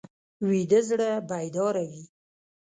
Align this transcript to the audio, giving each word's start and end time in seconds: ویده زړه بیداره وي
ویده 0.47 0.79
زړه 0.89 1.09
بیداره 1.29 1.83
وي 1.89 2.05